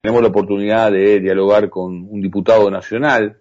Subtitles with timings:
[0.00, 3.36] tenemos la oportunidad de dialogar con un diputado nacional,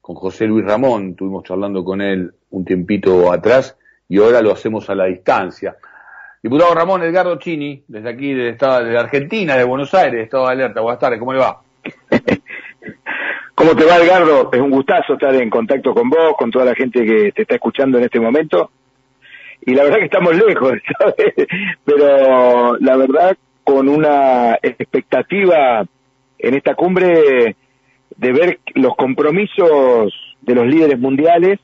[0.00, 4.90] con José Luis Ramón, estuvimos charlando con él un tiempito atrás y ahora lo hacemos
[4.90, 5.76] a la distancia.
[6.42, 10.52] Diputado Ramón Edgardo Chini, desde aquí, desde, estado, de Argentina, de Buenos Aires, Estado de
[10.52, 10.80] Alerta.
[10.80, 11.60] Buenas tardes, ¿cómo le va?
[13.54, 14.50] ¿Cómo te va, Edgardo?
[14.52, 17.54] Es un gustazo estar en contacto con vos, con toda la gente que te está
[17.54, 18.72] escuchando en este momento.
[19.64, 21.34] Y la verdad que estamos lejos, ¿sabes?
[21.84, 25.86] Pero la verdad con una expectativa
[26.42, 27.56] en esta cumbre
[28.16, 31.58] de ver los compromisos de los líderes mundiales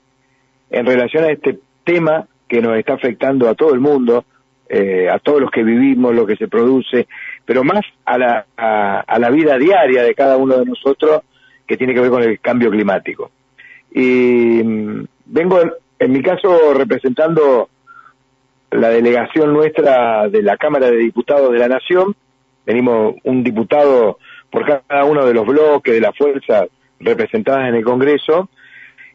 [0.70, 4.24] en relación a este tema que nos está afectando a todo el mundo,
[4.68, 7.06] eh, a todos los que vivimos, lo que se produce,
[7.44, 11.22] pero más a la, a, la vida diaria de cada uno de nosotros
[11.66, 13.30] que tiene que ver con el cambio climático.
[13.92, 15.60] Y mm, vengo,
[15.98, 17.68] en mi caso, representando
[18.70, 22.14] la delegación nuestra de la Cámara de Diputados de la Nación,
[22.64, 24.18] venimos un diputado
[24.50, 26.68] por cada uno de los bloques de las fuerzas
[27.00, 28.48] representadas en el Congreso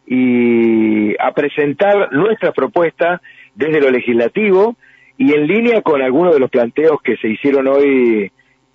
[0.05, 3.21] y a presentar nuestra propuesta
[3.55, 4.75] desde lo legislativo
[5.17, 8.31] y en línea con algunos de los planteos que se hicieron hoy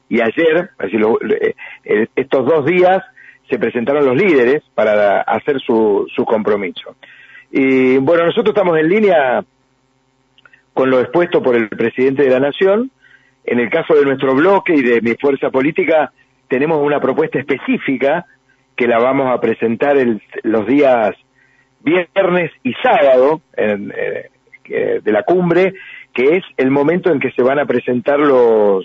[0.08, 3.02] y ayer, así eh, eh, estos dos días
[3.48, 6.96] se presentaron los líderes para hacer su, su compromiso.
[7.50, 9.44] Y bueno, nosotros estamos en línea
[10.72, 12.90] con lo expuesto por el presidente de la Nación.
[13.44, 16.12] En el caso de nuestro bloque y de mi fuerza política,
[16.48, 18.26] tenemos una propuesta específica
[18.76, 21.14] que la vamos a presentar el, los días
[21.80, 24.30] viernes y sábado eh,
[25.02, 25.74] de la cumbre,
[26.12, 28.84] que es el momento en que se van a presentar los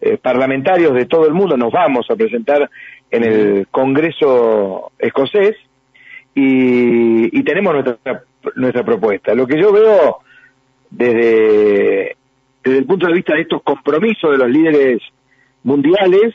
[0.00, 1.56] eh, parlamentarios de todo el mundo.
[1.56, 2.70] Nos vamos a presentar
[3.10, 5.56] en el Congreso escocés
[6.34, 8.22] y, y tenemos nuestra,
[8.54, 9.34] nuestra propuesta.
[9.34, 10.18] Lo que yo veo
[10.90, 12.16] desde,
[12.62, 15.02] desde el punto de vista de estos compromisos de los líderes
[15.64, 16.34] mundiales,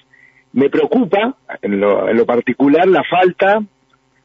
[0.54, 3.62] me preocupa en lo, en lo particular la falta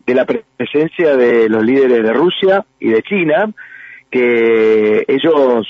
[0.06, 3.52] de la presencia de los líderes de Rusia y de China,
[4.10, 5.66] que ellos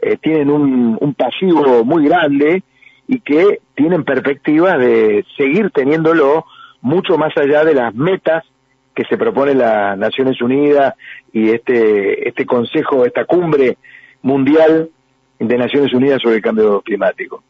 [0.00, 2.62] eh, tienen un, un pasivo muy grande
[3.06, 6.46] y que tienen perspectivas de seguir teniéndolo
[6.80, 8.44] mucho más allá de las metas
[8.94, 10.94] que se propone las Naciones Unidas
[11.32, 13.78] y este, este consejo, esta cumbre
[14.22, 14.90] mundial
[15.38, 17.42] de Naciones Unidas sobre el cambio climático.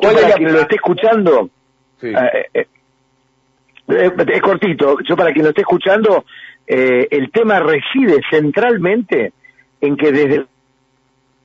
[0.00, 1.50] Yo para quien lo esté escuchando,
[2.02, 2.66] eh, eh,
[3.88, 6.24] eh, es cortito, yo para quien lo esté escuchando,
[6.66, 9.32] el tema reside centralmente
[9.80, 10.46] en que desde la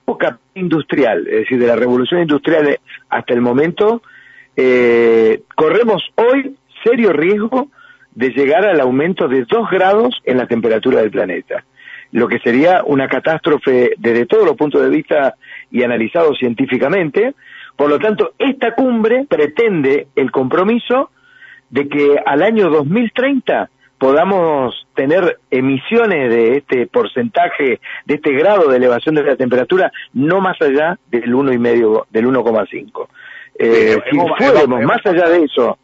[0.04, 2.78] época industrial, es decir, de la revolución industrial
[3.10, 4.00] hasta el momento,
[5.54, 7.68] corremos hoy serio riesgo
[8.14, 11.64] de llegar al aumento de dos grados en la temperatura del planeta,
[12.12, 15.34] lo que sería una catástrofe desde todos los puntos de vista
[15.70, 17.34] y analizado científicamente.
[17.78, 21.10] Por lo tanto, esta cumbre pretende el compromiso
[21.70, 28.78] de que al año 2030 podamos tener emisiones de este porcentaje, de este grado de
[28.78, 33.06] elevación de la temperatura, no más allá del uno y medio, del 1,5.
[33.60, 35.78] Eh, si fuéramos más allá de eso,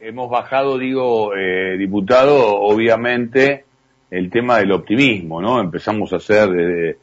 [0.00, 3.64] hemos bajado, digo, eh, diputado, obviamente,
[4.10, 5.58] el tema del optimismo, ¿no?
[5.58, 6.98] Empezamos a hacer desde,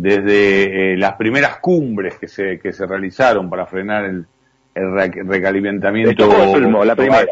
[0.00, 4.26] desde eh, las primeras cumbres que se, que se realizaron para frenar el,
[4.74, 4.92] el
[5.26, 6.28] recalentamiento.
[6.84, 7.26] la primera.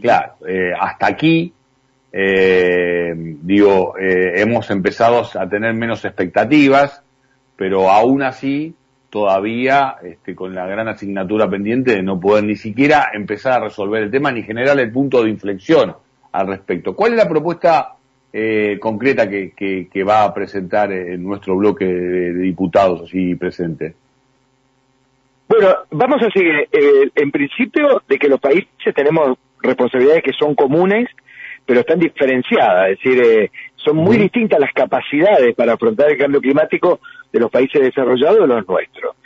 [0.00, 1.52] Claro, eh, hasta aquí,
[2.10, 3.12] eh,
[3.42, 7.02] digo, eh, hemos empezado a tener menos expectativas,
[7.56, 8.74] pero aún así
[9.10, 14.04] todavía este, con la gran asignatura pendiente de no poder ni siquiera empezar a resolver
[14.04, 15.96] el tema ni generar el punto de inflexión
[16.32, 16.94] al respecto.
[16.94, 17.96] ¿Cuál es la propuesta
[18.32, 19.52] eh, concreta que,
[19.92, 23.94] que, va a presentar en nuestro bloque de, diputados así presente?
[25.48, 30.54] Bueno, vamos a seguir eh, en principio de que los países tenemos responsabilidades que son
[30.54, 31.08] comunes,
[31.66, 36.40] pero están diferenciadas, es decir, eh, son muy distintas las capacidades para afrontar el cambio
[36.40, 37.00] climático
[37.32, 39.16] de los países desarrollados de los nuestros.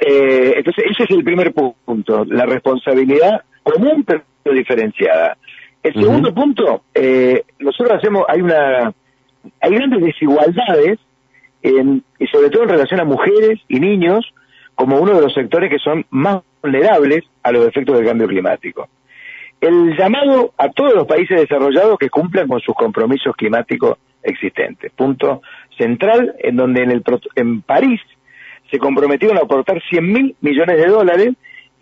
[0.00, 5.36] Eh, entonces, ese es el primer punto, la responsabilidad común pero diferenciada.
[5.82, 8.92] El segundo punto, eh, nosotros hacemos, hay una,
[9.60, 10.98] hay grandes desigualdades,
[11.62, 14.32] en, y sobre todo en relación a mujeres y niños,
[14.74, 18.88] como uno de los sectores que son más vulnerables a los efectos del cambio climático
[19.62, 24.90] el llamado a todos los países desarrollados que cumplan con sus compromisos climáticos existentes.
[24.90, 25.40] Punto
[25.78, 27.04] central, en donde en, el,
[27.36, 28.00] en París
[28.72, 31.28] se comprometieron a aportar 100 mil millones de dólares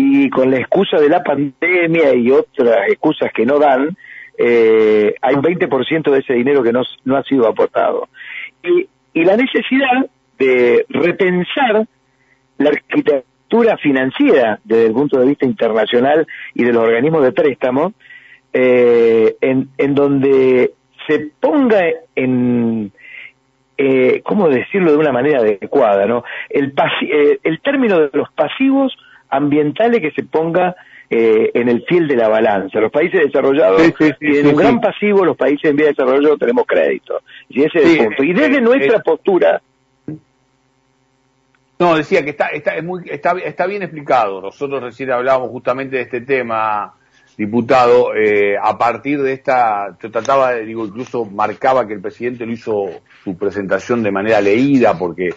[0.03, 3.95] y con la excusa de la pandemia y otras excusas que no dan,
[4.39, 8.09] eh, hay un 20% de ese dinero que no, no ha sido aportado.
[8.63, 10.09] Y, y la necesidad
[10.39, 11.87] de repensar
[12.57, 17.93] la arquitectura financiera desde el punto de vista internacional y de los organismos de préstamo,
[18.55, 20.73] eh, en, en donde
[21.07, 21.85] se ponga
[22.17, 22.91] en,
[23.77, 26.07] eh, ¿cómo decirlo de una manera adecuada?
[26.07, 26.25] ¿no?
[26.49, 26.73] El,
[27.03, 28.97] eh, el término de los pasivos
[29.31, 30.75] ambientales que se ponga
[31.09, 32.79] eh, en el fiel de la balanza.
[32.79, 33.83] Los países desarrollados
[34.19, 37.21] tienen un gran pasivo, los países en vía de desarrollo tenemos crédito.
[37.49, 38.23] Y ese es el punto.
[38.23, 39.61] Y desde nuestra postura...
[41.81, 44.43] No, decía que está, está, es muy, está, está bien explicado.
[44.43, 46.93] Nosotros recién hablábamos justamente de este tema,
[47.39, 52.53] diputado, eh, a partir de esta, yo trataba, digo, incluso marcaba que el presidente lo
[52.53, 52.85] hizo
[53.25, 55.31] su presentación de manera leída, porque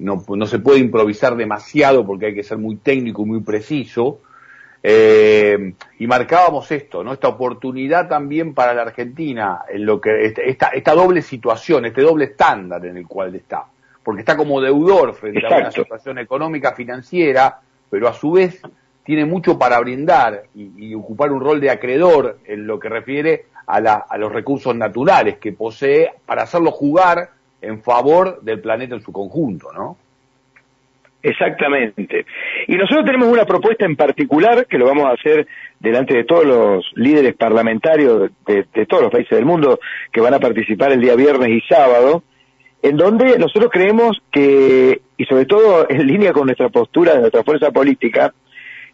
[0.00, 4.20] no, no se puede improvisar demasiado, porque hay que ser muy técnico y muy preciso.
[4.82, 7.12] Eh, y marcábamos esto, ¿no?
[7.12, 12.00] Esta oportunidad también para la Argentina, en lo que este, esta, esta doble situación, este
[12.00, 13.66] doble estándar en el cual está,
[14.02, 17.60] porque está como deudor frente a una situación económica financiera,
[17.90, 18.62] pero a su vez
[19.04, 23.80] tiene mucho para brindar y, ocupar un rol de acreedor en lo que refiere a,
[23.80, 27.30] la, a los recursos naturales que posee para hacerlo jugar
[27.62, 29.96] en favor del planeta en su conjunto, ¿no?
[31.22, 32.24] Exactamente.
[32.66, 35.46] Y nosotros tenemos una propuesta en particular que lo vamos a hacer
[35.78, 39.80] delante de todos los líderes parlamentarios de, todos los países del mundo
[40.12, 42.22] que van a participar el día viernes y sábado,
[42.82, 47.44] en donde nosotros creemos que, y sobre todo en línea con nuestra postura de nuestra
[47.44, 48.32] fuerza política,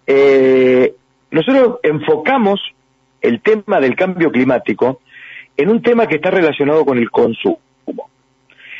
[0.07, 0.95] eh,
[1.31, 2.61] nosotros enfocamos
[3.21, 5.01] el tema del cambio climático
[5.57, 7.61] en un tema que está relacionado con el consumo.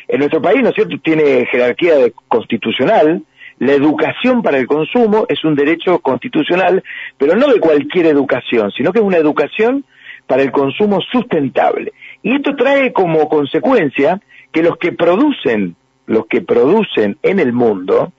[0.09, 1.95] En nuestro país, ¿no es cierto?, tiene jerarquía
[2.29, 3.23] constitucional,
[3.59, 6.83] la educación para el consumo es un derecho constitucional,
[7.17, 9.85] pero no de cualquier educación, sino que es una educación
[10.27, 11.93] para el consumo sustentable.
[12.23, 14.21] Y esto trae como consecuencia
[14.53, 15.77] que los que producen,
[16.07, 18.13] los que producen en el mundo,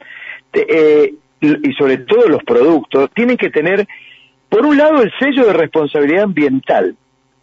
[0.53, 3.87] eh, y sobre todo los productos, tienen que tener,
[4.49, 6.95] por un lado, el sello de responsabilidad ambiental.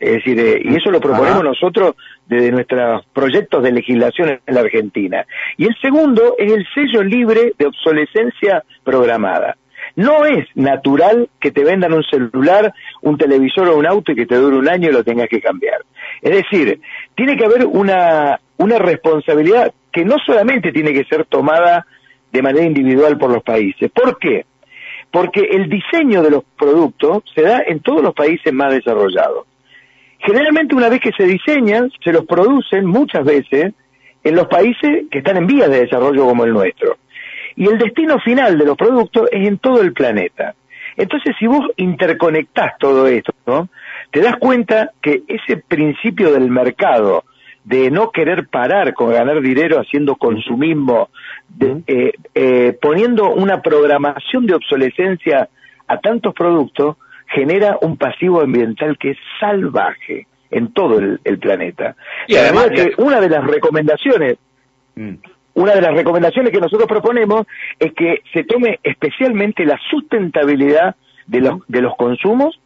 [0.04, 1.96] Es decir, eh, y eso lo proponemos nosotros
[2.26, 5.24] desde nuestros proyectos de legislación en la Argentina.
[5.56, 9.56] Y el segundo es el sello libre de obsolescencia programada.
[9.96, 14.26] No es natural que te vendan un celular, un televisor o un auto y que
[14.26, 15.80] te dure un año y lo tengas que cambiar.
[16.20, 16.80] Es decir,
[17.14, 21.86] tiene que haber una, una responsabilidad que no solamente tiene que ser tomada
[22.30, 23.90] de manera individual por los países.
[23.90, 24.44] ¿Por qué?
[25.10, 29.46] Porque el diseño de los productos se da en todos los países más desarrollados.
[30.25, 33.75] Generalmente una vez que se diseñan, se los producen muchas veces
[34.23, 36.97] en los países que están en vías de desarrollo como el nuestro.
[37.56, 40.55] Y el destino final de los productos es en todo el planeta.
[40.97, 43.69] Entonces, si vos interconectás todo esto, ¿no?
[44.11, 47.25] te das cuenta que ese principio del mercado
[47.65, 51.11] de no querer parar con ganar dinero haciendo consumismo,
[51.61, 55.49] eh, eh, poniendo una programación de obsolescencia
[55.87, 61.97] a tantos productos, genera un pasivo ambiental que es salvaje en todo el, planeta.
[62.29, 64.37] Y además que una de las recomendaciones,
[64.94, 65.15] mm.
[65.55, 67.47] una de las recomendaciones que nosotros proponemos
[67.79, 70.94] es que se tome especialmente la sustentabilidad
[71.26, 72.61] de los, de los consumos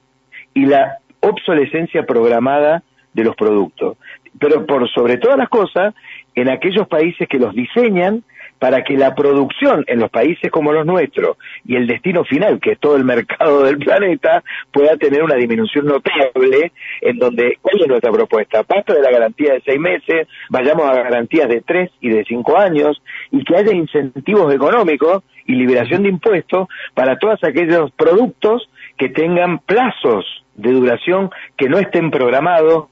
[0.52, 2.82] y la obsolescencia programada
[3.14, 3.96] de los productos.
[4.38, 5.94] Pero por sobre todas las cosas,
[6.34, 8.22] en aquellos países que los diseñan
[8.58, 12.72] para que la producción en los países como los nuestros y el destino final, que
[12.72, 17.88] es todo el mercado del planeta, pueda tener una disminución notable en donde, ¿cuál es
[17.88, 18.64] nuestra propuesta?
[18.68, 22.58] Basta de la garantía de seis meses, vayamos a garantías de tres y de cinco
[22.58, 23.00] años
[23.30, 29.60] y que haya incentivos económicos y liberación de impuestos para todos aquellos productos que tengan
[29.60, 30.24] plazos
[30.54, 32.88] de duración que no estén programados,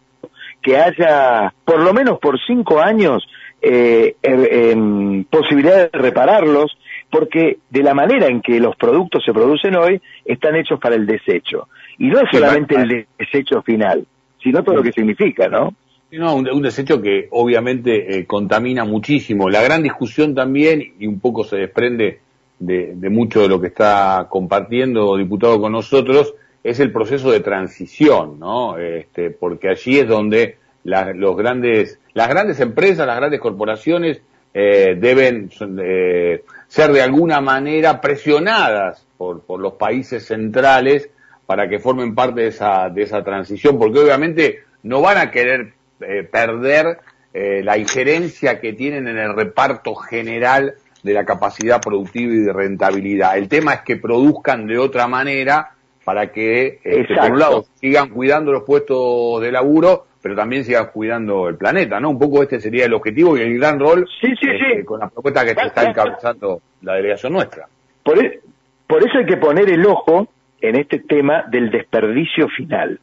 [0.62, 3.26] que haya por lo menos por cinco años
[3.68, 6.76] eh, posibilidad de repararlos,
[7.10, 11.06] porque de la manera en que los productos se producen hoy están hechos para el
[11.06, 11.68] desecho.
[11.98, 14.06] Y no es solamente el desecho final,
[14.42, 15.74] sino todo lo que significa, ¿no?
[16.12, 19.48] No, un, desecho que obviamente eh, contamina muchísimo.
[19.50, 22.20] La gran discusión también, y un poco se desprende
[22.60, 28.38] de, mucho de lo que está compartiendo diputado con nosotros, es el proceso de transición,
[28.38, 28.78] ¿no?
[28.78, 34.22] Este, porque allí es donde los grandes, las grandes empresas, las grandes corporaciones
[34.54, 35.50] eh, deben
[35.82, 41.10] eh, ser de alguna manera presionadas por, por los países centrales
[41.44, 45.74] para que formen parte de esa, de esa transición, porque obviamente no van a querer
[46.00, 46.98] eh, perder
[47.38, 53.36] la injerencia que tienen en el reparto general de la capacidad productiva y de rentabilidad.
[53.36, 55.72] El tema es que produzcan de otra manera
[56.06, 60.90] para que, este, por un lado, sigan cuidando los puestos de laburo, pero también siga
[60.90, 62.10] cuidando el planeta, ¿no?
[62.10, 65.08] Un poco este sería el objetivo y el gran rol sí, sí, este, con la
[65.08, 67.68] propuesta que se está encabezando la delegación nuestra.
[68.02, 68.40] Por, e,
[68.88, 70.26] por eso hay que poner el ojo
[70.60, 72.98] en este tema del desperdicio final.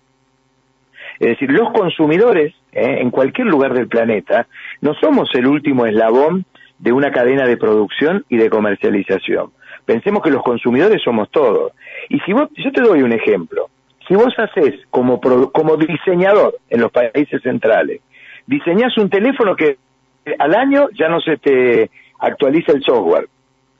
[1.17, 2.97] Es decir, los consumidores ¿eh?
[2.99, 4.45] en cualquier lugar del planeta
[4.81, 6.43] no somos el último eslabón
[6.77, 9.51] de una cadena de producción y de comercialización.
[9.85, 11.71] Pensemos que los consumidores somos todos.
[12.09, 13.69] Y si vos, yo te doy un ejemplo,
[14.07, 18.01] si vos haces como, como diseñador en los países centrales,
[18.45, 19.77] diseñás un teléfono que
[20.39, 23.27] al año ya no se te actualiza el software,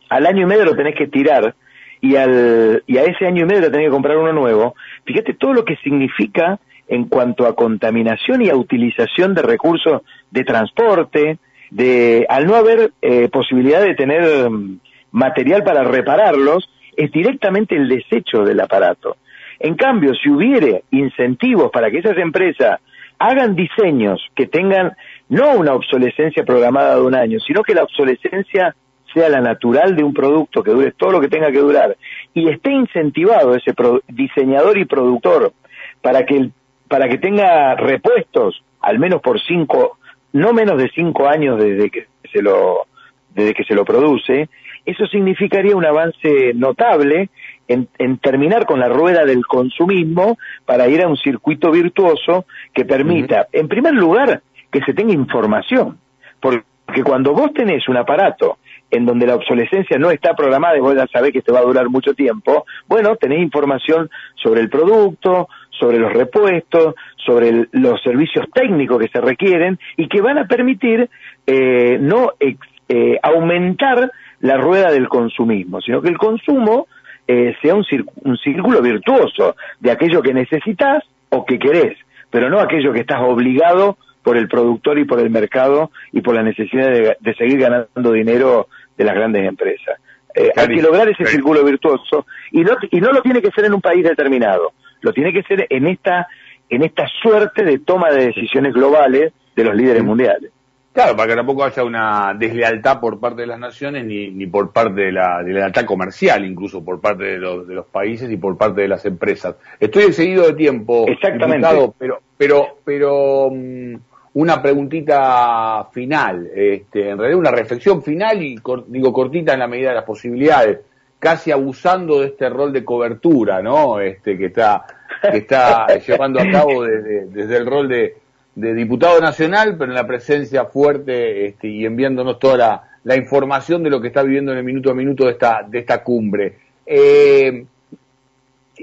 [0.10, 1.56] al año y medio lo tenés que tirar
[2.02, 4.76] y, al, y a ese año y medio lo tenés que comprar uno nuevo,
[5.06, 10.02] fíjate todo lo que significa en cuanto a contaminación y a utilización de recursos
[10.32, 11.38] de transporte,
[11.72, 14.80] de al no haber eh, posibilidad de tener mm,
[15.12, 19.18] material para repararlos, es directamente el desecho del aparato.
[19.64, 22.82] En cambio, si hubiere incentivos para que esas empresas
[23.18, 24.92] hagan diseños que tengan
[25.30, 28.76] no una obsolescencia programada de un año, sino que la obsolescencia
[29.14, 31.96] sea la natural de un producto que dure todo lo que tenga que durar
[32.34, 33.74] y esté incentivado ese
[34.10, 35.54] diseñador y productor
[36.02, 36.50] para que
[36.90, 39.98] para que tenga repuestos al menos por cinco
[40.34, 42.88] no menos de cinco años desde que se lo
[43.34, 44.50] desde que se lo produce
[44.86, 47.30] eso significaría un avance notable
[47.68, 53.48] en, terminar con la rueda del consumismo para ir a un circuito virtuoso que permita,
[53.52, 55.98] en primer lugar, que se tenga información.
[56.40, 58.58] Porque cuando vos tenés un aparato
[58.92, 61.64] en donde la obsolescencia no está programada y vos ya sabés que te va a
[61.64, 68.46] durar mucho tiempo, bueno, tenés información sobre el producto, sobre los repuestos, sobre los servicios
[68.54, 71.10] técnicos que se requieren y que van a permitir
[71.48, 74.12] eh, no eh, aumentar
[74.44, 76.88] la rueda del consumismo, sino que el consumo
[77.26, 77.86] eh, sea un,
[78.26, 81.98] un círculo virtuoso de aquello que necesitas o que querés,
[82.30, 86.36] pero no aquello que estás obligado por el productor y por el mercado y por
[86.36, 89.98] la necesidad de, seguir ganando dinero de las grandes empresas.
[90.36, 93.64] Eh, hay que lograr ese círculo virtuoso y no, y no lo tiene que ser
[93.64, 96.28] en un país determinado, lo tiene que ser en esta,
[96.70, 100.52] en esta suerte de toma de decisiones globales de los líderes mundiales.
[100.94, 104.72] Claro, para que tampoco haya una deslealtad por parte de las naciones ni, ni por
[104.72, 108.56] parte de la, lealtad comercial, incluso por parte de los, de los países y por
[108.58, 109.56] parte de las empresas.
[109.80, 111.06] Estoy seguido de tiempo.
[111.08, 111.68] Exactamente.
[111.98, 113.96] pero, pero, pero mm,
[114.36, 119.90] una preguntita final, este, en realidad una reflexión final y digo cortita en la medida
[119.90, 120.80] de las posibilidades,
[121.18, 124.00] casi abusando de este rol de cobertura, ¿no?
[124.00, 124.86] Este que está
[125.22, 128.23] que está llevando a cabo desde, desde el rol de
[128.56, 133.90] de diputado nacional, pero en la presencia fuerte este, y enviándonos toda la, información de
[133.90, 136.58] lo que está viviendo en el minuto a minuto de esta, de esta cumbre.
[136.86, 137.66] Eh,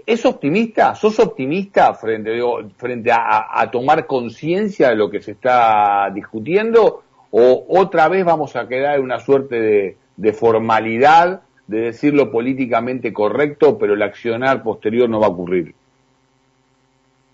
[0.06, 0.94] ¿Es optimista?
[0.94, 2.38] ¿Sos optimista frente,
[2.76, 7.02] frente a, tomar conciencia de lo que se está discutiendo?
[7.30, 13.12] ¿O otra vez vamos a quedar en una suerte de, de formalidad de decirlo políticamente
[13.12, 15.74] correcto, pero el accionar posterior no va a ocurrir?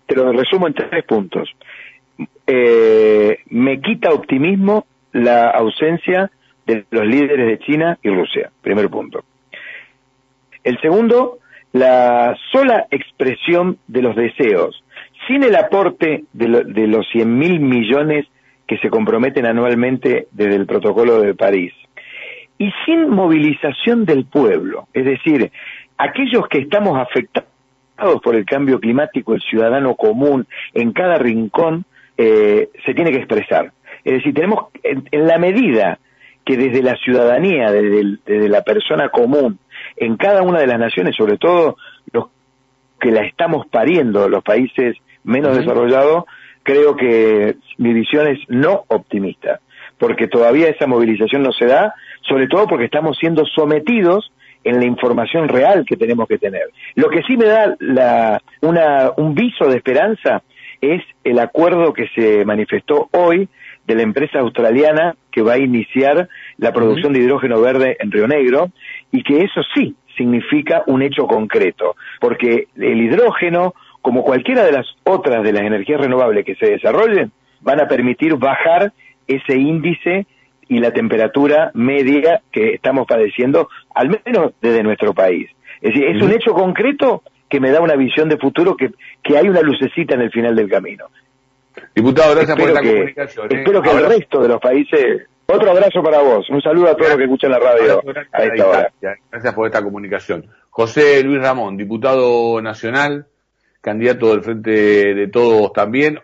[0.07, 1.49] Te lo resumo en tres puntos
[2.47, 6.31] eh, me quita optimismo la ausencia
[6.65, 9.23] de los líderes de China y Rusia, primer punto.
[10.63, 11.39] El segundo,
[11.73, 14.83] la sola expresión de los deseos,
[15.27, 18.25] sin el aporte de, de los 100 mil millones
[18.65, 21.73] que se comprometen anualmente desde el protocolo de París,
[22.57, 25.51] y sin movilización del pueblo, es decir,
[25.97, 31.85] aquellos que estamos afectados por el cambio climático, el ciudadano común, en cada rincón,
[32.17, 33.71] eh, se tiene que expresar.
[34.03, 35.99] Es decir, tenemos, en, la medida
[36.45, 39.59] que desde la ciudadanía, desde, la persona común,
[39.95, 41.77] en cada una de las naciones, sobre todo
[42.11, 42.27] los
[42.99, 46.23] que la estamos pariendo, los países menos desarrollados,
[46.63, 49.59] creo que mi visión es no optimista,
[49.97, 54.31] porque todavía esa movilización no se da, sobre todo porque estamos siendo sometidos
[54.63, 56.69] en la información real que tenemos que tener.
[56.95, 60.41] Lo que sí me da la, una, un viso de esperanza
[60.81, 63.49] es el acuerdo que se manifestó hoy
[63.85, 68.27] de la empresa australiana que va a iniciar la producción de hidrógeno verde en Río
[68.27, 68.69] Negro
[69.11, 74.87] y que eso sí significa un hecho concreto, porque el hidrógeno, como cualquiera de las
[75.03, 77.31] otras de las energías renovables que se desarrollen,
[77.61, 78.91] van a permitir bajar
[79.27, 80.25] ese índice
[80.67, 85.49] y la temperatura media que estamos padeciendo, al menos desde nuestro país.
[85.81, 88.91] Es decir, es un hecho concreto que me da una visión de futuro que,
[89.23, 91.05] que hay una lucecita en el final del camino.
[91.95, 93.45] Diputado, gracias por la comunicación.
[93.45, 93.57] ¿eh?
[93.57, 95.27] Espero que el resto de los países...
[95.49, 96.49] Otro abrazo para vos.
[96.49, 98.01] Un saludo a todos los que escuchan la radio
[98.33, 98.91] a esta hora.
[99.31, 100.45] Gracias por esta comunicación.
[100.69, 103.27] José Luis Ramón, diputado nacional,
[103.79, 106.19] candidato del Frente de Todos también.